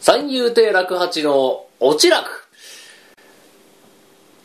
[0.00, 2.48] 三遊亭楽八のおち楽。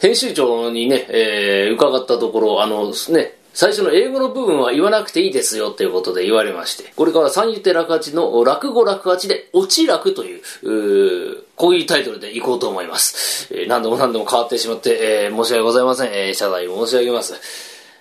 [0.02, 10.42] 編集長にね、えー、伺ったところ、あのね、最初の英語の部分は言わなくていいですよということで言われまして、これから三遊亭楽八の落語楽八で、おち楽という、
[11.32, 13.48] うこういうタイトルでいこうと思います。
[13.54, 16.10] えー、何度も何度も変わってしまって、えー、申し訳ございません。
[16.12, 17.34] えー、謝罪申し上げます。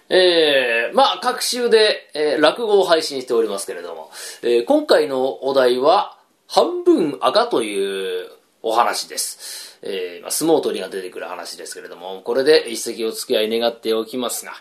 [0.08, 4.10] えー、まあ、各週で、えー、落語を配信しておりますけれども、
[4.42, 6.13] えー、今回のお題は、
[6.46, 8.28] 半分赤という
[8.62, 9.78] お話です。
[9.82, 14.52] えー、まあ、相撲取りが出てくる話ですけれども、これで一席お付き合い願っておきますが、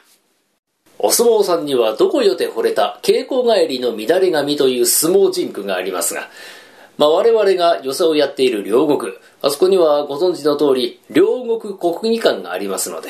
[1.00, 6.30] お相撲さんにはどこよて惚れた稽古帰りの乱れ髪という相撲人句がありますが、
[6.98, 13.10] まあ、我々が寄席をやっている両国、あそこにはご存知の通り、両国国技館がありますので、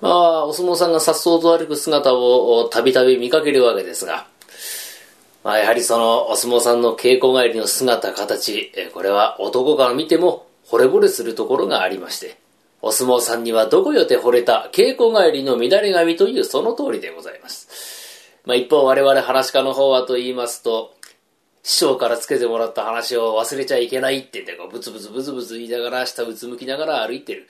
[0.00, 4.26] まあ、お相撲さんが颯爽と歩く姿をたびたび見かけるわけですが、
[5.44, 12.38] まあ、やはりそのお相撲さんの稽古帰りの姿、形、これは男から見ても惚れ惚れするところがありまして、
[12.80, 18.38] お相撲さんにはどこよて惚れた稽古帰りの乱れ髪というその通りでございます。
[18.44, 20.94] まあ一方我々話家の方はと言いますと、
[21.64, 27.48] 師匠からつけてもらった話を忘れちゃいけないって言ってブツブツブツブツ言いながら下うつむきながら歩いてる。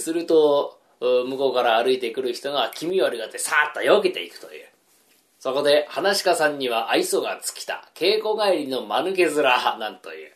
[0.00, 4.66] すると、向こうから歩いてくる人が気味悪がってさーっと避けていくという。
[5.42, 10.30] そこで、話家さんには愛想が尽きた、稽古帰りの間抜け面なんという。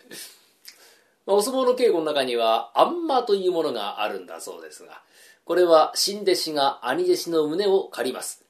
[1.27, 5.01] まあ、お相撲の稽古の中には、あんまというものがあるんだそうですが、
[5.45, 8.45] これは新弟子が兄弟子の胸を借ります。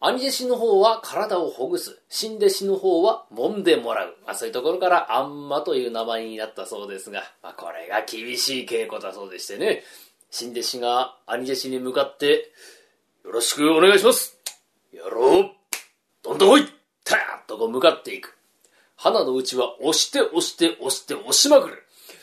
[0.00, 2.00] 兄弟子の方は体をほぐす。
[2.08, 4.16] 新弟子の方は揉んでもらう。
[4.24, 9.82] まあそういうところからあんまという名前になったそうですが、まあこれが厳しい稽古だそうでしてね、
[10.30, 12.50] 新弟子が兄弟子に向かって、
[13.26, 14.38] よろしくお願いします
[14.90, 15.61] やろう
[16.42, 16.66] どい
[17.04, 18.36] たーっとこう向かっていく。
[18.96, 21.82] 花のうちは押して押して押して押しまくる。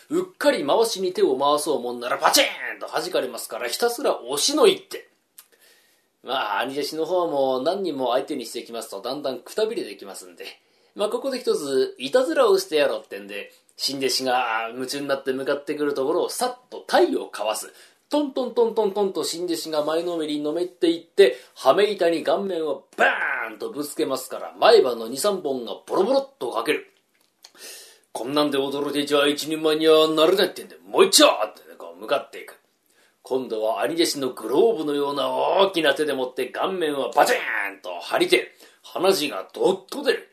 [0.10, 2.46] うっかり回しに手を回そうもんならパチン
[2.82, 5.08] と弾かれますからひたすら押しの一手。
[6.22, 10.46] まあ、兄弟子の方も何人も相手にしてきますとだんだんくたびれてきますんで、
[10.96, 17.74] まあここで一ついたずらをしてやろうってんで、新弟子が夢中になって向かってくるところをさっと体をかわす。
[18.10, 26.88] トントントントントンと新弟子が前のめりにのめっていって、はめ板に顔面をバーンとぶつけますから、前歯の2、3本がボロボロっとかける。
[28.12, 32.60] こんなんで驚いてちゃ一人前にはなれないってんで、もう一丁ってこう向かっていく。
[33.22, 37.36] 今度は兄弟子のグローブのような大きな手で持って顔面をバチー
[37.78, 38.48] ンと張りて、
[38.82, 40.28] 鼻血がどっと出る。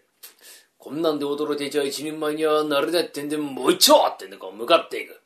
[0.78, 5.20] こんなんで驚いてちゃ一人前にはなれないってんで、もう一丁ってんでこう向かっていく。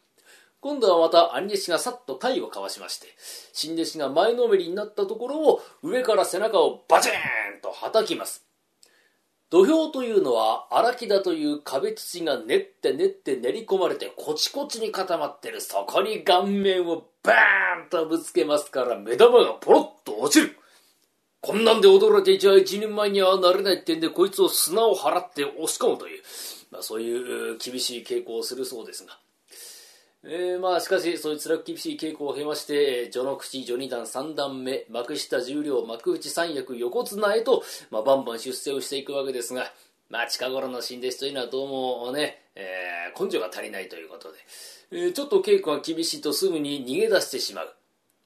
[0.61, 3.07] 今度はまた兄弟子がさっと体をかわしまして、
[3.53, 7.15] 新弟子が前のめりになったところを上から背中をバチーン
[7.63, 8.45] と叩きます。
[9.49, 15.61] 土俵というのは荒木田という壁土が練って練って練り込まれてコチコチに固まってる。
[15.61, 20.57] そこに顔面をバーンとぶつけますから目玉がポロッと落ちる。
[21.41, 26.23] こんなんで驚いていちゃ一人前にはなれないってんでこいつを砂を払って押し込むという、
[26.71, 29.19] まあ、そういう厳しい傾向をするそうですが。
[30.23, 39.73] えー、まあしかしそういう辛く厳しい稽古を経まして序の口序二段三段目幕下十両幕内三役横綱へと、まあ、バンバン出世をしていくわけですが、
[40.11, 44.39] まあ、近頃の新弟子というのはどうもね、えー、根性が足りないということで、
[44.93, 47.75] えー、ちょっと稽古が厳しいとすぐに逃げ出してしまう。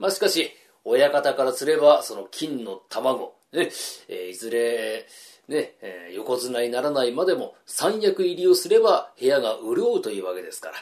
[0.01, 0.51] まあしかし
[0.85, 3.71] 親方からすればその金の卵、ね
[4.09, 5.07] えー、いずれ
[5.47, 10.75] ね、えー、横綱にならないまでも三役入りをすれば部屋が潤うというわけですから。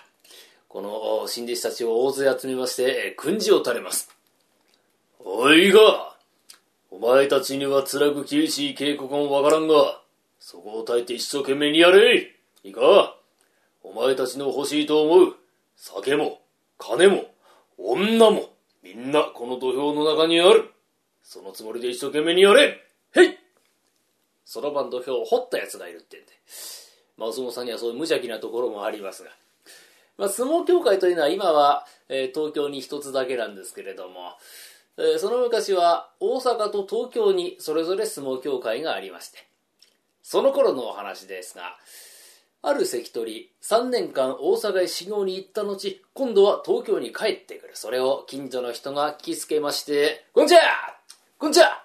[0.72, 4.08] この新弟子たちを大勢集めまして、訓示を垂れます。
[5.18, 6.16] おいが、
[6.90, 10.00] お前たちには辛く厳しい警告もわからんが、
[10.40, 12.22] そこを耐えて一生懸命にやれ
[12.64, 13.18] いいか
[13.82, 15.36] お前たちの欲しいと思う
[15.76, 16.40] 酒も、
[16.78, 17.26] 金も、
[17.76, 18.48] 女も、
[18.82, 20.70] みんなこの土俵の中にある。
[21.22, 22.80] そのつもりで一生懸命にやれ
[23.14, 23.38] へい
[24.46, 26.32] そろばん土俵を掘った奴がいるってんで。
[27.18, 29.30] まあ、お相撲さんにはそういう無邪気なところもありますが。
[30.22, 34.36] まあ、相撲協会というのは今は、えー、東京に一つだけなんですけれども、
[34.96, 39.48] えー、その昔は大阪と東京にそれぞれ相撲協会がありまして、
[40.22, 41.76] その頃のお話ですが、
[42.62, 47.72] ある関取、3年間大阪へ修行に行った後、今度は東京に帰ってくる。
[47.74, 50.60] それを近所の人が聞きつけまして、こんにちは
[51.36, 51.84] こんにちは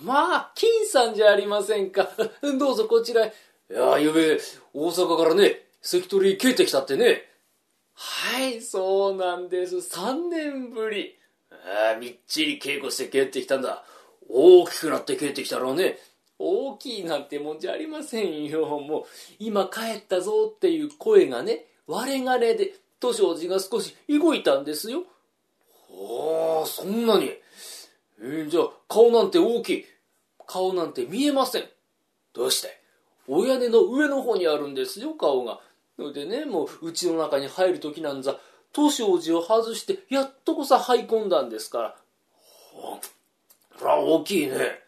[0.00, 2.08] まあ、金さんじゃありませんか。
[2.60, 3.34] どうぞこちらへ。
[3.68, 4.40] いや、ゆべ、
[4.72, 7.31] 大阪からね、関取帰ってきたってね。
[7.94, 9.76] はい、そうなんです。
[9.76, 11.16] 3年ぶり。
[11.50, 13.84] ああ、みっちり稽古して帰ってきたんだ。
[14.28, 15.98] 大きくなって帰ってきたろうね。
[16.38, 18.66] 大きいなんてもんじゃありませんよ。
[18.80, 19.04] もう、
[19.38, 25.04] 今帰ったぞっていう声がね、割れで、図書寺が少し動いたんですよ。
[25.90, 27.30] ああ、そんなに。
[28.20, 29.84] えー、じゃあ、顔なんて大きい。
[30.46, 31.64] 顔なんて見えません。
[32.32, 32.80] どうして？
[33.28, 35.60] お屋根の上の方にあるんですよ、顔が。
[35.98, 38.38] でね、もう、家の中に入る時なんざ、
[38.74, 41.96] 図書寺を外して、やっとこさ入り込んだんですから。
[42.72, 43.00] ほ
[43.84, 44.80] ら、大きいね。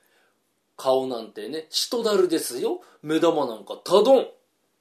[0.76, 2.80] 顔なんてね、人だるですよ。
[3.02, 4.26] 目玉なんかたどん。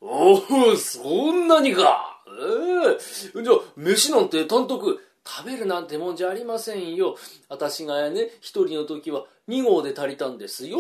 [0.02, 2.22] おお、そんなにか。
[2.28, 5.00] ええー、じゃあ、飯なんて単独。
[5.26, 7.16] 食べるなんてもんじゃありませんよ。
[7.48, 10.78] 私がね、一人の時は二合で足りたんですよ。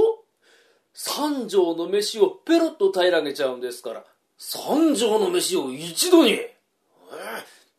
[0.94, 4.06] 三畳の飯をペロッと平らげちゃうんですから。
[4.46, 6.32] 三畳の飯を一度に。
[6.34, 6.58] え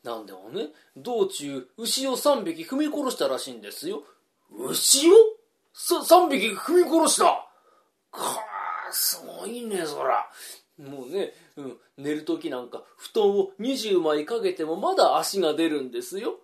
[0.02, 4.02] ー、なんでもね、道中、牛を三匹踏み殺したらしいんですよ。
[4.50, 5.14] 牛を？
[5.75, 7.46] さ、三匹踏み殺したか
[8.12, 8.38] あ、
[8.90, 10.26] すごいね、そら。
[10.78, 16.37] もうね、うん、寝る時なんか布団を20枚かけてもまだ足が出るんですよ。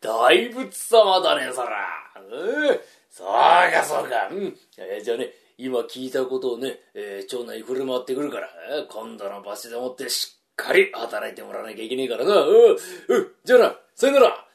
[0.00, 1.86] 大仏様だね、そら。
[2.20, 4.28] うん、そうか、そうか。
[4.32, 4.56] うん。
[5.02, 12.40] じゃあね、今聞いたことをね、えー、町内振る舞ってくるから、えー、今度の場所でもってしっかり働いてもらわなきゃいけねえからな。
[12.40, 12.76] うん、
[13.08, 14.48] うん、じゃあな、さよなら。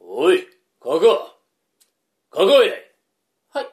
[0.00, 0.44] おい、
[0.80, 1.30] ここ。
[2.30, 2.92] ここへ。
[3.50, 3.68] はい。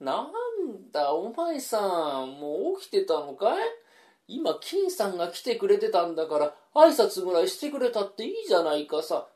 [0.00, 3.58] なんだ、お前さん、もう起きてたのかい？
[4.28, 9.26] 今、金さんが来てくれてたんだから、挨拶ぐらいしてくれたっていいじゃないかさ。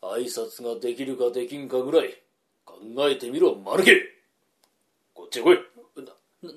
[0.00, 2.22] 挨拶ができるかできんかぐらい、
[2.64, 2.78] 考
[3.10, 4.13] えてみろ、マルケこ
[5.34, 5.58] っちへ来い。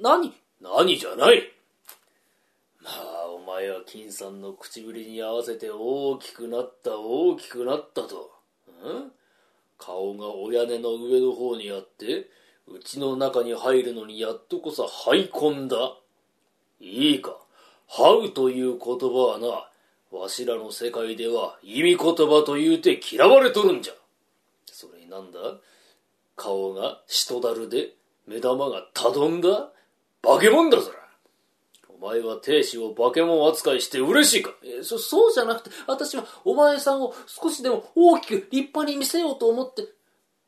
[0.03, 1.41] な、何何じゃない
[2.83, 8.31] まあ、お前は金さんの唇に合わせて大きくなった、大きくなったと。
[8.83, 9.11] ん？
[9.77, 12.29] 顔がお屋根の上の方にあって、
[12.67, 15.93] うちの中に入るのにやっとこそ入い込んだ。
[16.79, 17.37] いいか、
[17.89, 23.93] 這うという言葉はな、わしらの世界では意味言葉と言うて嫌われとるんじゃ。
[24.65, 25.39] それになんだ？
[26.35, 27.89] 顔が人だるで、
[28.27, 29.71] 目玉がたどんだ？
[30.21, 30.97] 化け物だぞら。
[31.89, 34.51] お前は亭主を化け物扱いして嬉しいか？
[34.63, 39.87] えそ、そうじゃなくて、私はお前さんを少しでも大きく立派に見せようと思って。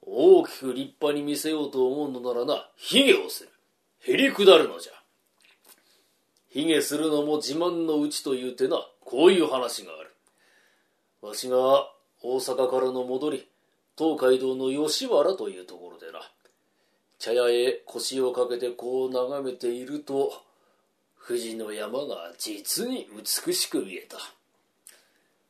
[0.02, 3.50] 大きく立派に見せようと思うのならな、髭をする。
[4.02, 4.94] へりくだるのじゃ。
[6.50, 10.16] 髭するのも自慢のうちというてな、こういう話がある。
[11.22, 11.58] わしが
[12.22, 13.48] 大阪からの戻り、
[13.98, 16.20] 東海道の吉原というところでな、
[17.20, 20.32] 茶屋へ腰をかけてこう眺めていると、
[21.28, 23.10] 富士の山が実に
[23.46, 24.18] 美しく見えた。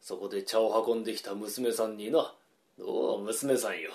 [0.02, 2.34] そこで茶を運んできた娘さんにな、
[2.82, 3.92] おう、娘さんよ。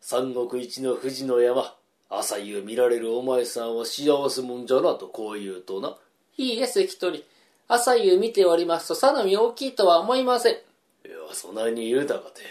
[0.00, 1.74] 三国一の富士の山、
[2.10, 5.96] 朝夕見られるお前さんは幸せもんじゃなとこう言うとな。
[6.36, 7.24] いいえ、関取。
[7.68, 10.54] 朝夕見ておりますと、さなみ大きいとは思いません。
[10.54, 12.42] いや、そないに言うたかて。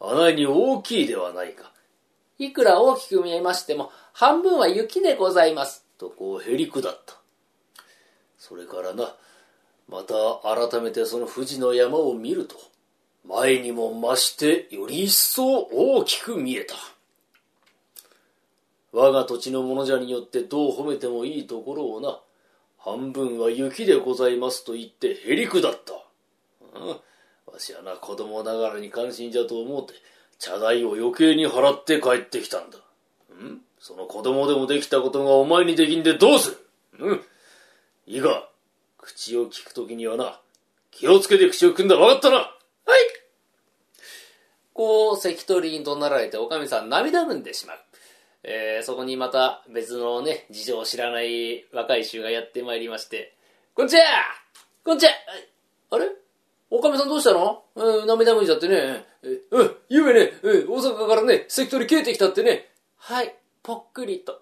[0.00, 1.69] あないに大きいではないか。
[2.40, 5.84] いくら大きく見えましても、半分は雪でございます。
[5.98, 7.14] とこうへりくだった。
[8.38, 9.14] それからな、
[9.86, 12.56] また改めてその富士の山を見ると、
[13.28, 16.74] 前にも増してより一層大きく見えた。
[18.92, 22.18] 我が土地の者じゃによってどう褒めてもいいところをな、
[22.78, 25.92] 半分は雪でございますと言ってへりくだった。
[26.78, 26.98] うん、わ
[27.58, 29.92] しはな子供ながらに関心じゃと思うて、
[30.40, 32.78] 茶代を余計に払って帰ってきたんだ。
[32.78, 33.60] ん？
[33.78, 36.58] その子供でもできたことがお前にできんでどうす
[36.98, 37.06] る？
[37.06, 37.20] うん？
[38.06, 38.48] いいか、
[38.98, 40.40] 口を聞くときにはな、
[40.90, 42.00] 気をつけて口を組んだら。
[42.00, 42.36] わかったな。
[42.36, 42.48] はい。
[44.72, 47.78] こう、関取に怒鳴られて、おかみさん涙ぐんでしまう。
[48.42, 53.34] えー、そこにまた別のね、事情を知らない若い衆がやってまいりまして、
[53.74, 54.02] こんちは！
[54.82, 55.12] こんちは！
[55.90, 56.06] あれ？
[56.70, 57.62] おかみさんどうしたの？
[57.74, 59.04] うん、涙ぐんじゃってね。
[59.22, 62.70] え、うん、ゆうべね、大阪からね、関取消えてきたってね。
[62.96, 64.40] はい、ぽっくりと。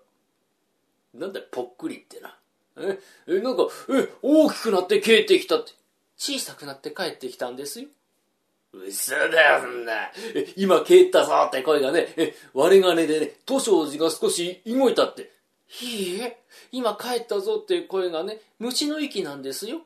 [1.14, 2.38] なんだぽっくりってな。
[2.76, 5.72] え、え、なんか、え、大きくなって消えてきたって。
[6.16, 7.88] 小さくなって帰ってきたんですよ。
[8.72, 10.10] 嘘だよ、そんな。
[10.56, 12.08] 今帰ったぞって声がね、
[12.54, 15.32] 割れ金でね、図書寺が少し動いたって。
[15.82, 19.82] いいえ、今帰ったぞって声がね、虫の息なんですよ。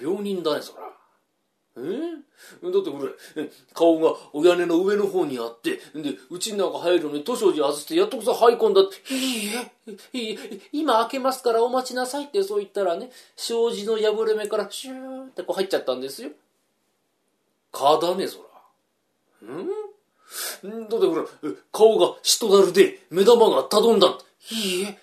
[0.00, 0.97] 病人だね、そら。
[1.84, 2.70] え？
[2.70, 2.98] だってこ
[3.36, 9.72] れ、顔がお屋根の上の方にあって、で、うちの中入るのに図書寺外してやっとこそ入り込んだって、いいえ、
[10.12, 16.30] いいえ、今開けますからお待ちなさいってそう言ったらね、障子の破れ目からシューってこう入っちゃったんですよ。
[17.72, 18.38] 蚊だね、そ
[19.42, 19.52] ら。
[19.54, 19.66] ん？
[20.88, 21.24] だってほら、
[21.72, 24.18] 顔が人だるで、目玉がたどんだ。
[24.50, 24.98] いいえ、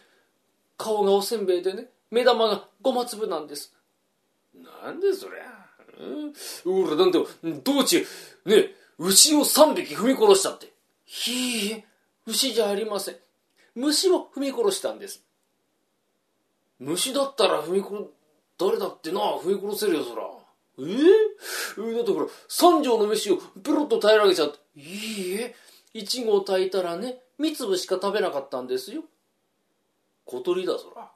[0.78, 3.74] 顔がおせんべいでね、目玉がごま粒なんです。
[4.84, 5.65] なんでそりゃ。
[6.00, 7.20] うん俺、なんで、
[7.64, 8.06] 道中、
[8.46, 10.74] ね、牛を3匹踏み殺したって。
[11.28, 11.86] いいえ、
[12.26, 13.16] 牛じゃありません。
[13.76, 15.24] 虫を踏み殺したんです。
[16.80, 18.08] 虫だったら踏み殺、
[18.58, 20.24] 誰だってな、踏み殺せるよ、そら。
[20.78, 24.58] えー、だってほら、三条の飯をペロッと平らげちゃって。
[24.76, 25.56] いいえ、
[25.94, 29.04] 一合炊いたらね、三粒しか食べなかったんですよ。
[30.26, 31.12] 小鳥だ、そら。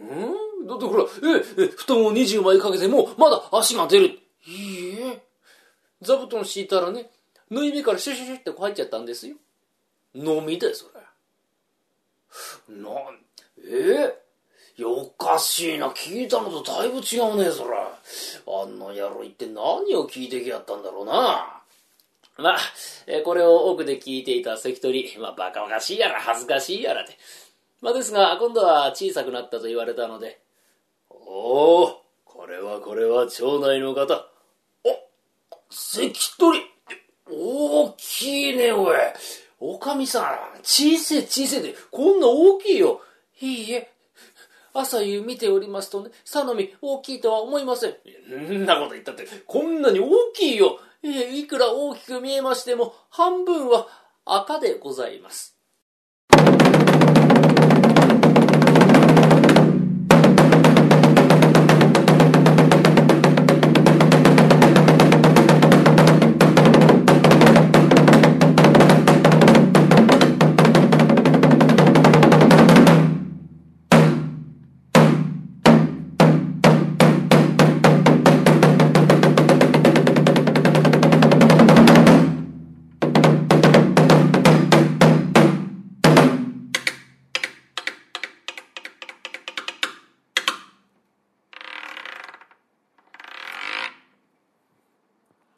[0.00, 0.49] うん？
[0.66, 4.18] だってほら、え、え、布団を20枚かけても、まだ足が出る。
[4.46, 5.22] いいえ。
[6.02, 7.10] 座布団敷いたらね、
[7.50, 9.36] 縫い目からシュシュシュってこう入っちゃったんですよ。
[10.14, 11.00] 飲みで、それ。
[12.74, 12.94] なん、
[13.64, 15.88] えー、おかしいな。
[15.88, 17.98] 聞いたのとだいぶ違うね、そら。
[18.46, 21.60] あんな野郎一体何を聞いてきやったんだろうな。
[22.38, 22.58] まあ、
[23.06, 27.16] えこれを奥で聞いていた関取、まあ、バカバカしいやら恥ずかしいやらで。
[27.82, 30.40] まあ、ですが、今度は小さくなったと言われたので、
[31.32, 34.26] おお、これはこれは町内の方。
[34.82, 34.98] お、
[35.70, 36.58] 関取
[37.30, 38.96] 大きいね、おい。
[39.60, 40.24] おかみさん、
[40.64, 43.00] 小せえ小せえで、こんな大きいよ。
[43.40, 43.92] いいえ、
[44.74, 47.94] 朝夕見ておりますとね、さのみ大きいとは思いません。
[48.28, 50.80] んなこと言ったって、こんなに大きいよ。
[51.04, 53.86] いくら大きく見えましても、半分は
[54.24, 55.59] 赤でございます。